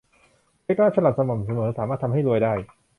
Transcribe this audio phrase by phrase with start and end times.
[0.63, 2.53] เล็กน้อยและสม่ำเสมอสามารถทำให้รวยได้